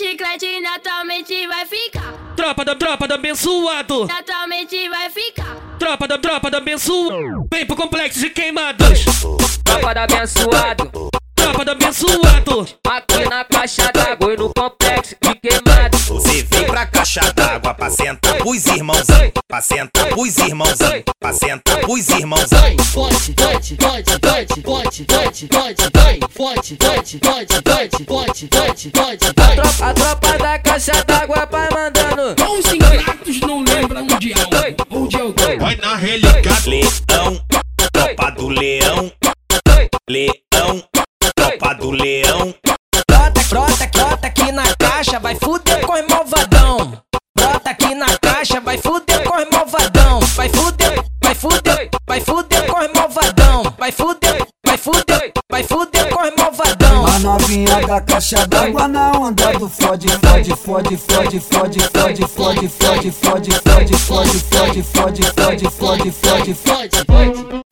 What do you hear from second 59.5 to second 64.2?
do fode, fode, fode, fode, fode, fode, fode, fode, fode, fode, fode,